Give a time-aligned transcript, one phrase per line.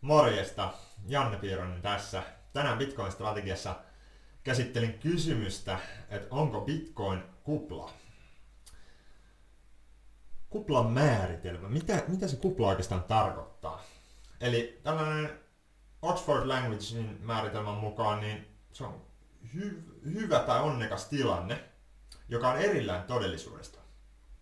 [0.00, 0.72] Morjesta,
[1.06, 2.22] Janne Piironen tässä.
[2.52, 3.74] Tänään Bitcoin-strategiassa
[4.44, 7.92] käsittelin kysymystä, että onko Bitcoin kupla?
[10.50, 11.68] Kuplan määritelmä.
[11.68, 13.82] Mitä, mitä se kupla oikeastaan tarkoittaa?
[14.40, 15.40] Eli tällainen
[16.02, 19.06] Oxford Languagein määritelmän mukaan niin se on
[19.54, 21.64] hy- hyvä tai onnekas tilanne,
[22.28, 23.78] joka on erillään todellisuudesta.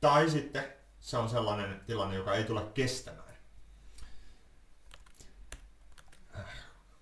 [0.01, 0.65] Tai sitten
[1.01, 3.24] se on sellainen tilanne, joka ei tule kestämään.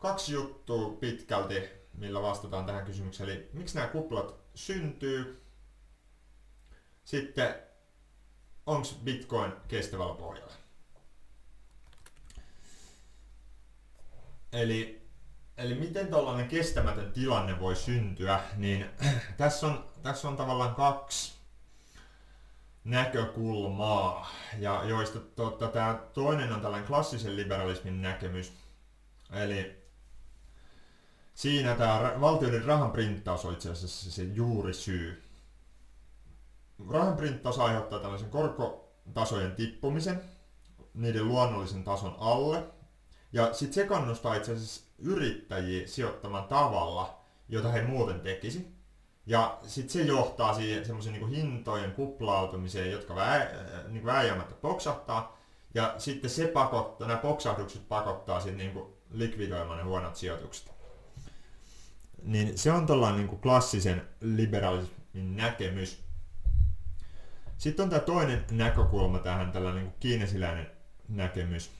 [0.02, 3.30] Kaksi juttua pitkälti, millä vastataan tähän kysymykseen.
[3.30, 5.42] Eli miksi nämä kuplat syntyy?
[7.04, 7.54] Sitten,
[8.66, 10.52] onko Bitcoin kestävällä pohjalla?
[14.52, 15.08] Eli,
[15.56, 18.90] eli miten tällainen kestämätön tilanne voi syntyä, niin
[19.36, 21.32] tässä on, tässä on tavallaan kaksi
[22.84, 25.18] näkökulmaa, ja joista
[25.72, 28.52] tämä toinen on tällainen klassisen liberalismin näkemys.
[29.32, 29.81] Eli
[31.34, 35.22] siinä tämä valtioiden rahan printtaus on itse asiassa se juuri syy.
[36.90, 40.20] Rahan printtaus aiheuttaa tällaisen korkotasojen tippumisen
[40.94, 42.64] niiden luonnollisen tason alle.
[43.32, 48.66] Ja sitten se kannustaa itse asiassa yrittäjiä sijoittamaan tavalla, jota he muuten tekisi.
[49.26, 53.50] Ja sitten se johtaa siihen semmoisen niin hintojen kuplautumiseen, jotka vä,
[53.88, 55.38] niin vääjäämättä poksahtaa.
[55.74, 60.81] Ja sitten se pakottaa, nämä poksahdukset pakottaa sitten niin likvidoimaan ne huonot sijoitukset.
[62.22, 66.02] Niin se on tuollainen niin klassisen liberalismin näkemys.
[67.58, 70.70] Sitten on tämä toinen näkökulma tähän, tällainen niin kiinesiläinen
[71.08, 71.70] näkemys.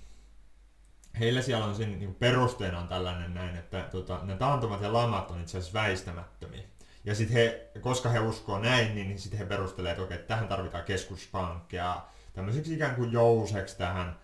[1.20, 5.30] Heillä siellä on siinä niin perusteena on tällainen näin, että tota, ne taantumat ja lamat
[5.30, 6.62] on itse asiassa väistämättömiä.
[7.04, 10.84] Ja sitten he, koska he uskoo näin, niin sitten he perustelevat, että okei, tähän tarvitaan
[10.84, 14.16] keskuspankkia tämmöiseksi ikään kuin jouseksi tähän,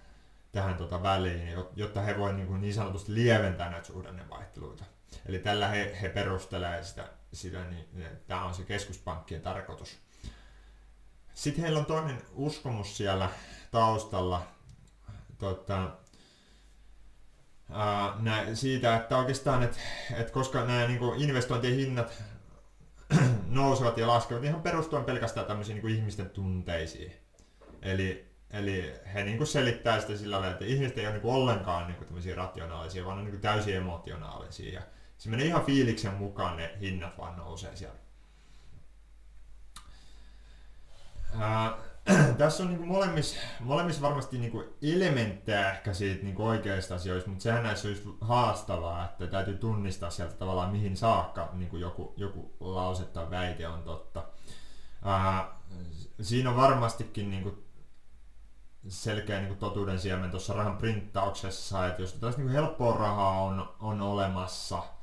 [0.52, 4.84] tähän tota väliin, jotta he voivat niin, niin sanotusti lieventää näitä suhdannevaihteluita.
[5.26, 9.98] Eli tällä he, he perustelee sitä, sitä niin, tämä on se keskuspankkien tarkoitus.
[11.34, 13.30] Sitten heillä on toinen uskomus siellä
[13.70, 14.42] taustalla
[15.38, 15.90] tota,
[17.70, 19.78] ää, nä, siitä, että oikeastaan, että,
[20.16, 22.22] että koska nämä niin investointien hinnat
[23.46, 27.12] nousevat ja laskevat ihan perustuen pelkästään tämmöisiin niin ihmisten tunteisiin.
[27.82, 31.34] Eli, eli he niin kuin selittää sitä sillä tavalla, että ihmiset ei ole niin kuin
[31.34, 34.72] ollenkaan niin kuin rationaalisia, vaan on niin kuin täysin emotionaalisia.
[34.72, 34.82] Ja
[35.18, 37.98] se menee ihan fiiliksen mukaan, ne hinnat vaan nousee siellä.
[41.38, 41.76] Ää,
[42.38, 46.94] tässä on niin kuin molemmissa, molemmissa varmasti niin kuin elementtejä ehkä siitä niin kuin oikeista
[46.94, 51.80] asioista, mutta sehän näissä just haastavaa, että täytyy tunnistaa sieltä tavallaan mihin saakka niin kuin
[51.80, 54.24] joku, joku lause tai väite on totta.
[55.04, 55.58] Ää,
[56.20, 57.64] siinä on varmastikin niin kuin
[58.88, 63.74] selkeä niin kuin totuuden siemen tuossa rahan printtauksessa, että jos tässä niin helppoa rahaa on,
[63.80, 64.82] on olemassa–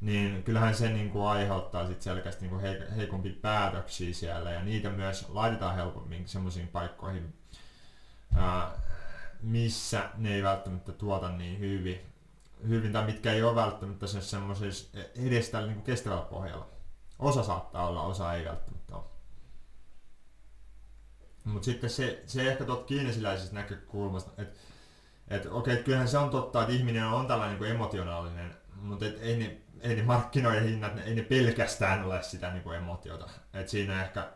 [0.00, 4.90] niin kyllähän se niin kuin aiheuttaa sit selkeästi niin kuin heikompi päätöksiä siellä ja niitä
[4.90, 7.34] myös laitetaan helpommin semmoisiin paikkoihin,
[9.42, 12.00] missä ne ei välttämättä tuota niin hyvin,
[12.68, 16.68] hyvin tai mitkä ei ole välttämättä se semmoisessa edes tällä niin kestävällä pohjalla.
[17.18, 19.04] Osa saattaa olla, osa ei välttämättä ole.
[21.44, 24.58] Mutta sitten se, se ehkä tuot kiinesiläisestä näkökulmasta, että
[25.28, 29.18] et, okei, okay, kyllähän se on totta, että ihminen on tällainen niin emotionaalinen, mutta et
[29.20, 33.28] ei ne ei ne markkinoiden hinnat, ei ne pelkästään ole sitä niin kuin emotiota.
[33.54, 34.32] Et siinä ehkä,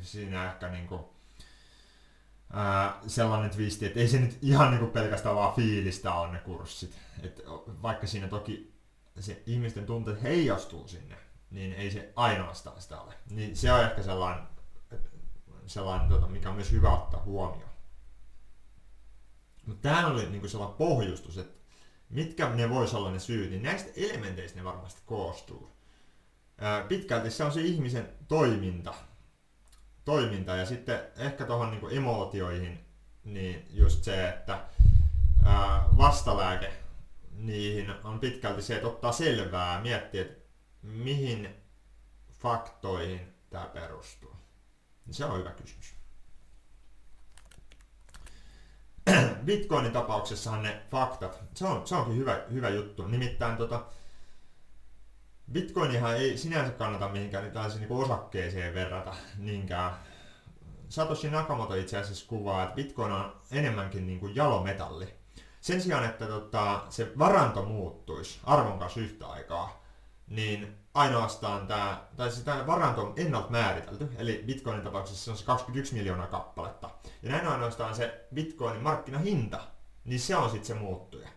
[0.00, 1.04] siinä ehkä niin kuin,
[2.52, 6.38] ää, sellainen twisti, että ei se nyt ihan niin kuin pelkästään vaan fiilistä on ne
[6.38, 6.98] kurssit.
[7.22, 7.42] Et
[7.82, 8.76] vaikka siinä toki
[9.20, 11.16] se ihmisten tunteet heijastuu sinne,
[11.50, 13.14] niin ei se ainoastaan sitä ole.
[13.30, 14.46] Niin se on ehkä sellainen,
[15.66, 17.70] sellainen tota, mikä on myös hyvä ottaa huomioon.
[19.66, 21.65] Mutta tämä oli niin kuin sellainen pohjustus, että
[22.08, 25.70] mitkä ne voisi olla ne syyt, niin näistä elementeistä ne varmasti koostuu.
[26.88, 28.94] pitkälti se on se ihmisen toiminta.
[30.04, 32.84] Toiminta ja sitten ehkä tuohon niin emootioihin,
[33.24, 34.64] niin just se, että
[35.96, 36.72] vastalääke
[37.30, 40.46] niihin on pitkälti se, että ottaa selvää, miettiä, että
[40.82, 41.56] mihin
[42.32, 44.36] faktoihin tämä perustuu.
[45.10, 45.95] Se on hyvä kysymys.
[49.46, 53.06] Bitcoinin tapauksessahan ne faktat, se, on, se onkin hyvä, hyvä juttu.
[53.06, 53.84] Nimittäin tota,
[55.52, 59.90] Bitcoinihan ei sinänsä kannata mihinkään niin tällaisiin niin osakkeeseen verrata niinkään.
[60.88, 65.14] Satoshi Nakamoto itse asiassa kuvaa, että Bitcoin on enemmänkin niin kuin jalometalli.
[65.60, 69.82] Sen sijaan, että tota, se varanto muuttuisi arvon kanssa yhtä aikaa,
[70.28, 75.36] niin ainoastaan tämä, tai siis tämä varanto on ennalta määritelty, eli Bitcoinin tapauksessa se on
[75.36, 76.90] se 21 miljoonaa kappaletta.
[77.22, 79.60] Ja näin ainoastaan se Bitcoinin markkinahinta,
[80.04, 81.28] niin se on sitten se muuttuja.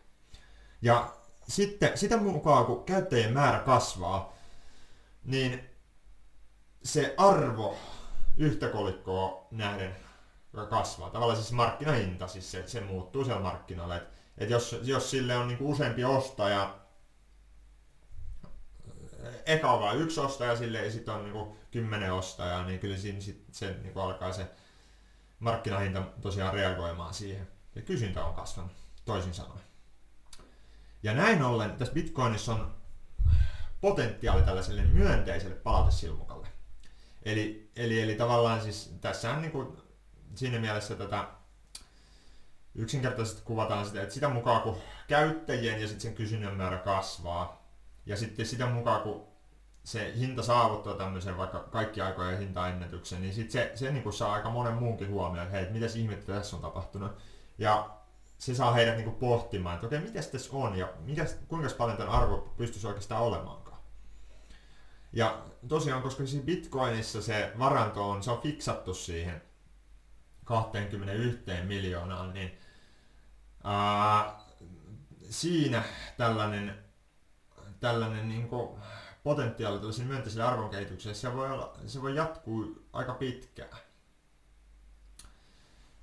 [0.82, 1.14] Ja
[1.48, 4.34] sitten sitä mukaan, kun käyttäjien määrä kasvaa,
[5.24, 5.70] niin
[6.84, 7.78] se arvo
[8.38, 9.96] yhtä kolikkoa nähden
[10.70, 11.10] kasvaa.
[11.10, 13.96] Tavallaan siis markkinahinta, siis se, se muuttuu siellä markkinoilla.
[13.96, 14.04] Et,
[14.38, 16.80] et jos, jos sille on niinku useampi ostaja,
[19.46, 23.22] eka on vain yksi ostaja sille ja sitten on niinku kymmenen ostajaa, niin kyllä siinä
[23.22, 24.48] sit se niinku alkaa se
[25.40, 27.48] markkinahinta tosiaan reagoimaan siihen.
[27.76, 28.72] Ja kysyntä on kasvanut,
[29.06, 29.62] toisin sanoen.
[31.04, 32.76] Ja näin ollen tässä Bitcoinissa on
[33.82, 36.48] potentiaali tällaiselle myönteiselle palautesilmukalle.
[37.24, 39.78] Eli, eli, eli tavallaan siis tässä on niin kuin
[40.36, 41.28] siinä mielessä tätä
[42.76, 44.78] yksinkertaisesti kuvataan sitä, että sitä mukaan kun
[45.08, 47.59] käyttäjien ja sitten sen kysynnän määrä kasvaa,
[48.06, 49.28] ja sitten sitä mukaan kun
[49.84, 54.50] se hinta saavuttaa tämmöisen vaikka kaikki aikojen hintaennätyksen, niin sitten se, se niin saa aika
[54.50, 57.12] monen muunkin huomioon, että hei, mitä ihmettä tässä on tapahtunut.
[57.58, 57.90] Ja
[58.38, 62.14] se saa heidät niin pohtimaan, että okei, mitä tässä on ja mikä, kuinka paljon tämän
[62.14, 63.78] arvo pystyisi oikeastaan olemaankaan.
[65.14, 69.42] Ja tosiaan, koska siinä Bitcoinissa se varanto on, se on fiksattu siihen
[70.46, 72.58] 21 miljoonaan, niin
[73.64, 74.40] ää,
[75.30, 75.84] siinä
[76.18, 76.89] tällainen,
[77.80, 78.70] tällainen niin kuin
[79.24, 83.80] potentiaali tällaisen myönteiselle arvonkehitykselle, se voi, olla, se voi jatkuu aika pitkään.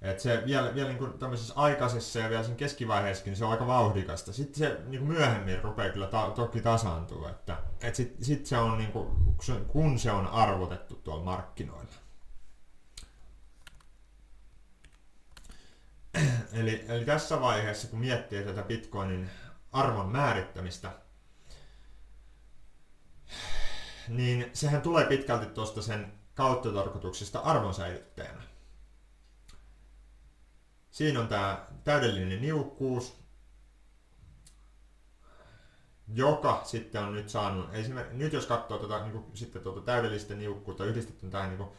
[0.02, 3.50] Et se vielä, vielä niin kuin tämmöisessä aikaisessa ja vielä sen keskivaiheessakin niin se on
[3.50, 4.32] aika vauhdikasta.
[4.32, 7.30] Sitten se niin kuin myöhemmin rupeaa kyllä ta- toki tasaantua.
[7.30, 9.08] Että, et sitten sit se on niin kuin,
[9.66, 11.92] kun se on arvotettu tuolla markkinoilla.
[16.52, 19.30] Eli, eli tässä vaiheessa, kun miettii tätä Bitcoinin
[19.72, 20.92] arvon määrittämistä,
[24.08, 28.42] niin sehän tulee pitkälti tuosta sen kauttotarkoituksesta arvonsäilyttäjänä.
[30.90, 33.26] Siinä on tämä täydellinen niukkuus,
[36.14, 40.34] joka sitten on nyt saanut, esimerkiksi nyt jos katsoo tuota, niin kuin, sitten tuota täydellistä
[40.34, 41.70] niukkuutta yhdistetty tähän niin kuin,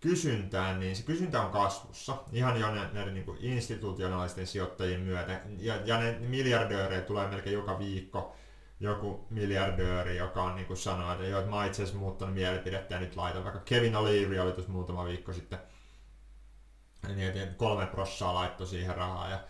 [0.00, 5.40] kysyntään, niin se kysyntä on kasvussa ihan jo näiden niin kuin, institutionaalisten sijoittajien myötä.
[5.58, 8.36] Ja, ja ne miljardöörejä tulee melkein joka viikko
[8.80, 12.34] joku miljardööri, joka on niin kuin sanoo, että, joo, että mä oon itse asiassa muuttanut
[12.34, 13.44] mielipidettä ja nyt laitan.
[13.44, 15.58] Vaikka Kevin O'Leary oli tuossa muutama viikko sitten
[17.14, 19.30] niin, kolme prossaa laittoi siihen rahaa.
[19.30, 19.40] Ja,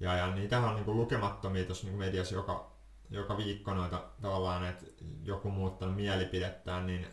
[0.00, 2.72] ja, ja niitähän on niin kuin lukemattomia tuossa niin mediassa joka,
[3.10, 4.86] joka viikko noita tavallaan, että
[5.22, 7.06] joku muuttanut mielipidettään, niin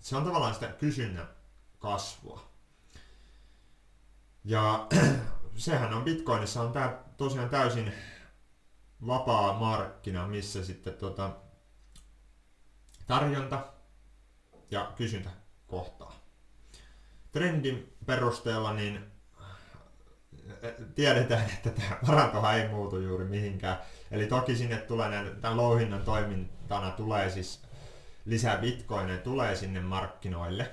[0.00, 1.28] se on tavallaan sitä kysynnän
[1.78, 2.40] kasvua.
[4.44, 4.86] Ja
[5.56, 7.92] sehän on Bitcoinissa on tää tosiaan täysin
[9.06, 11.30] vapaa markkina, missä sitten tota,
[13.06, 13.66] tarjonta
[14.70, 15.30] ja kysyntä
[15.66, 16.14] kohtaa.
[17.32, 19.14] Trendin perusteella niin
[20.94, 23.78] tiedetään, että tämä varantohan ei muutu juuri mihinkään.
[24.10, 27.62] Eli toki sinne tulee näitä, tämän louhinnan toimintana tulee siis
[28.24, 30.70] lisää bitcoineja tulee sinne markkinoille.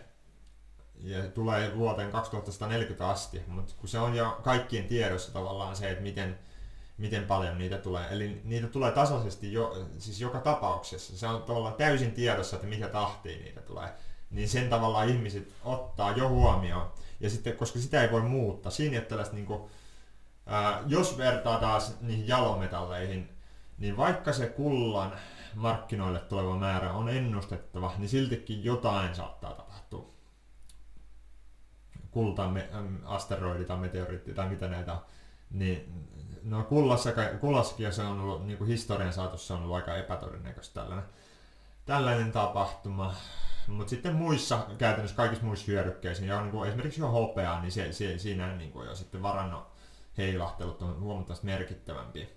[0.99, 6.03] Ja tulee vuoteen 2140 asti, mutta kun se on jo kaikkien tiedossa tavallaan se, että
[6.03, 6.39] miten,
[6.97, 8.07] miten paljon niitä tulee.
[8.11, 11.17] Eli niitä tulee tasaisesti jo, siis joka tapauksessa.
[11.17, 13.89] Se on tavallaan täysin tiedossa, että mikä tahtiin niitä tulee.
[14.31, 16.91] Niin sen tavallaan ihmiset ottaa jo huomioon.
[17.19, 19.61] Ja sitten, koska sitä ei voi muuttaa, siinä että tällaista niin kuin,
[20.45, 23.29] ää, jos vertaa taas niihin jalometalleihin,
[23.77, 25.13] niin vaikka se kullan
[25.55, 30.11] markkinoille tuleva määrä on ennustettava, niin siltikin jotain saattaa tapahtua.
[32.11, 32.49] Kulta,
[33.05, 35.01] asteroidi tai meteoriitti tai mitä näitä on.
[35.51, 36.07] Niin,
[36.43, 41.05] no kullassa, kullassakin se on ollut, niin kuin historian saatossa on ollut aika epätodennäköistä tällainen,
[41.85, 43.15] tällainen tapahtuma.
[43.67, 47.93] Mutta sitten muissa, käytännössä kaikissa muissa hyödykkeissa, ja niin kuin esimerkiksi jo hopeaa, niin se,
[47.93, 49.65] se, siinä niin kuin jo sitten varannon
[50.17, 52.27] heilahtelut on huomattavasti merkittävämpiä.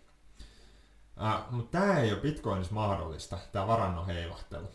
[1.23, 4.71] Äh, mutta tämä ei ole Bitcoinissa mahdollista, tämä varannon heilahtelu.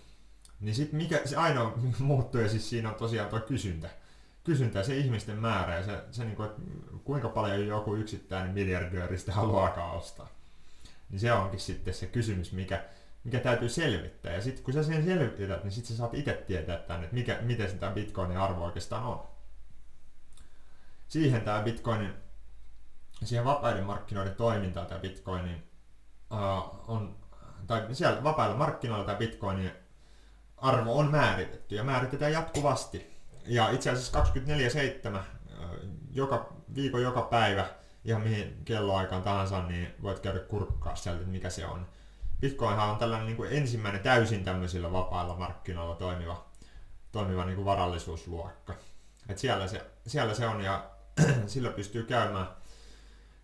[0.59, 3.89] Niin sitten mikä se ainoa muuttuja siis siinä on tosiaan tuo kysyntä.
[4.43, 6.61] Kysyntä ja se ihmisten määrä ja se, se niin kuin, että
[7.03, 10.27] kuinka paljon joku yksittäinen miljardööristä haluaa ostaa.
[11.09, 12.83] Niin se onkin sitten se kysymys, mikä,
[13.23, 14.33] mikä täytyy selvittää.
[14.33, 17.39] Ja sitten kun sä sen selvität, niin sitten sä saat itse tietää tämän, että mikä,
[17.41, 19.27] miten sitä Bitcoinin arvo oikeastaan on.
[21.07, 22.13] Siihen tämä Bitcoinin,
[23.23, 25.69] siihen vapaiden markkinoiden toimintaan tämä Bitcoinin
[26.31, 27.15] uh, on,
[27.67, 29.71] tai siellä vapailla markkinoilla tämä Bitcoinin
[30.57, 33.18] arvo on määritetty ja määritetään jatkuvasti.
[33.49, 35.23] Ja itse asiassa 24-7 uh,
[36.11, 37.65] joka viikon joka päivä
[38.05, 41.85] ihan mihin kelloaikaan tahansa, niin voit käydä kurkkaa sieltä, mikä se on
[42.41, 46.45] Bitcoinhan on tällainen niin kuin ensimmäinen täysin tämmöisillä vapailla markkinoilla toimiva,
[47.11, 48.73] toimiva niin kuin varallisuusluokka.
[49.29, 50.89] Et siellä, se, siellä se on ja
[51.47, 52.47] sillä pystyy käymään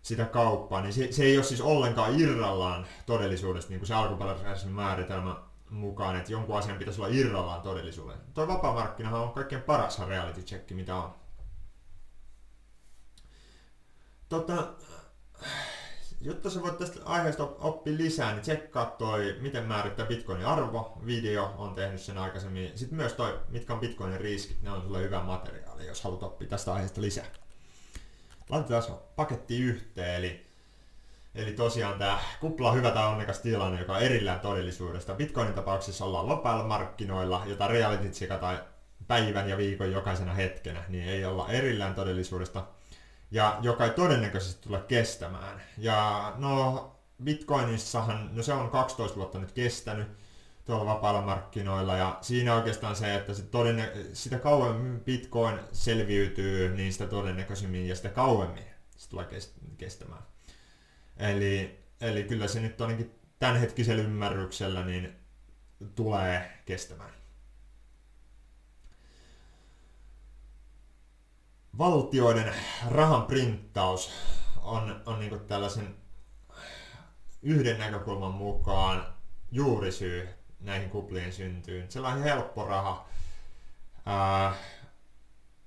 [0.02, 4.70] sitä kauppaa, niin se, se ei ole siis ollenkaan irrallaan todellisuudesta, niin kuin se alkuperäisen
[4.70, 5.36] määritelmä
[5.70, 8.18] mukaan, että jonkun asian pitäisi olla irrallaan todellisuuden.
[8.34, 11.14] Tuo vapaamarkkinahan on kaikkein paras reality check, mitä on.
[14.28, 14.74] Tota,
[16.20, 20.98] jotta sä voit tästä aiheesta oppia lisää, niin tsekkaa toi, miten määrittää Bitcoinin arvo.
[21.06, 22.78] Video on tehnyt sen aikaisemmin.
[22.78, 26.48] Sitten myös toi, mitkä on Bitcoinin riskit, ne on sulle hyvä materiaali, jos haluat oppia
[26.48, 27.26] tästä aiheesta lisää.
[28.48, 28.82] Laitetaan
[29.16, 30.45] paketti yhteen, eli
[31.36, 35.14] Eli tosiaan tämä kupla hyvä tai onnekas tilanne, joka on erillään todellisuudesta.
[35.14, 38.58] Bitcoinin tapauksessa ollaan vapailla markkinoilla, jota reality tai
[39.06, 42.66] päivän ja viikon jokaisena hetkenä, niin ei olla erillään todellisuudesta
[43.30, 45.62] ja joka ei todennäköisesti tule kestämään.
[45.78, 46.92] Ja no
[47.24, 50.08] Bitcoinissahan, no se on 12 vuotta nyt kestänyt
[50.64, 56.92] tuolla vapailla markkinoilla ja siinä oikeastaan se, että se todennä- sitä kauemmin Bitcoin selviytyy, niin
[56.92, 58.64] sitä todennäköisemmin ja sitä kauemmin
[58.96, 59.26] se tulee
[59.78, 60.22] kestämään.
[61.16, 65.16] Eli, eli kyllä se nyt ainakin tämänhetkisellä ymmärryksellä niin
[65.94, 67.16] tulee kestämään.
[71.78, 72.54] valtioiden
[72.88, 74.12] rahan printtaus
[74.62, 75.96] on, on niin tällaisen
[77.42, 79.06] yhden näkökulman mukaan
[79.50, 80.28] juurisyy
[80.60, 81.90] näihin kuplien syntyyn.
[81.90, 83.08] Sellainen helppo raha.
[84.06, 84.54] Ää,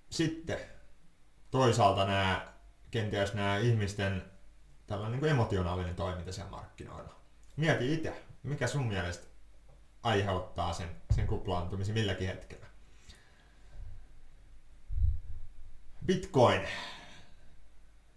[0.10, 0.60] sitten
[1.51, 2.48] toisaalta nämä,
[2.91, 4.28] kenties nämä ihmisten
[4.89, 7.15] tällainen niin emotionaalinen toiminta siellä markkinoilla.
[7.58, 9.27] Mieti itse, mikä sun mielestä
[10.03, 12.65] aiheuttaa sen, sen kuplaantumisen milläkin hetkellä.
[16.05, 16.62] Bitcoin,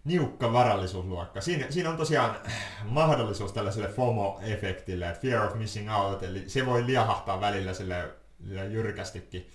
[0.03, 1.41] niukka varallisuusluokka.
[1.41, 2.37] Siinä, siinä on tosiaan
[2.83, 8.11] mahdollisuus tällaiselle FOMO-efektille, fear of missing out, eli se voi liahahtaa välillä sille,
[8.43, 9.51] sille jyrkästikin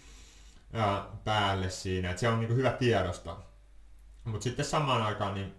[0.72, 3.36] ää, päälle siinä, että se on niin hyvä tiedosta.
[4.24, 5.54] Mutta sitten samaan aikaan niin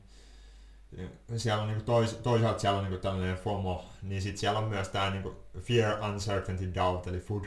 [1.37, 4.89] siellä on niin tois, toisaalta siellä on niin tällainen FOMO, niin sitten siellä on myös
[4.89, 7.45] tämä niin fear, uncertainty, doubt, eli food,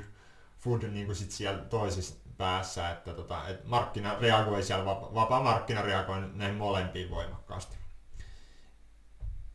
[0.58, 5.82] food niin sit siellä toisessa päässä, että tota, et markkina reagoi siellä, vapa, vapaa markkina
[5.82, 7.76] reagoi näihin molempiin voimakkaasti.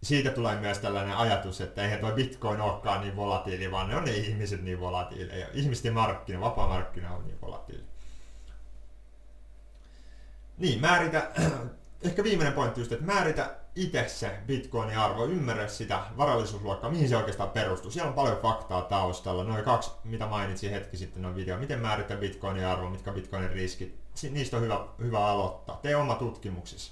[0.03, 4.03] Siitä tulee myös tällainen ajatus, että eihän tuo bitcoin olekaan niin volatiili, vaan ne on
[4.03, 5.47] ne ihmiset niin volatiileja.
[5.53, 7.83] Ihmisten markkina, vapaa markkina on niin volatiili.
[10.57, 11.31] Niin, määritä,
[12.01, 17.17] ehkä viimeinen pointti just, että määritä itse se bitcoinin arvo, ymmärrä sitä varallisuusluokkaa, mihin se
[17.17, 17.91] oikeastaan perustuu.
[17.91, 19.43] Siellä on paljon faktaa taustalla.
[19.43, 21.57] Noin kaksi, mitä mainitsin hetki sitten, on video.
[21.57, 23.99] Miten määrittää bitcoinin arvo, mitkä bitcoinin riskit.
[24.29, 25.79] Niistä on hyvä, hyvä aloittaa.
[25.81, 26.91] Tee oma tutkimuksesi.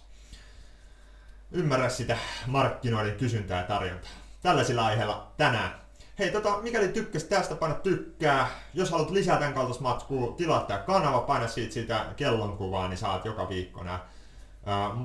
[1.52, 4.12] Ymmärrä sitä markkinoiden kysyntää ja tarjontaa.
[4.42, 5.86] Tällaisilla aiheilla tänään.
[6.20, 8.50] Hei, tota, mikäli tykkäsit tästä, paina tykkää.
[8.74, 13.26] Jos haluat lisää tämän kaltaista matskua, tilaa tämä kanava, paina siitä sitä kellonkuvaa, niin saat
[13.26, 14.00] joka viikko nämä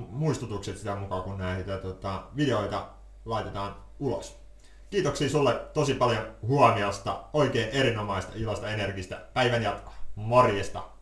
[0.09, 2.87] muistutukset sitä mukaan, kun näitä tota, videoita
[3.25, 4.40] laitetaan ulos.
[4.90, 9.95] Kiitoksia sulle tosi paljon huomiosta, oikein erinomaista, iloista, energistä päivän jatkoa.
[10.14, 11.00] Morjesta!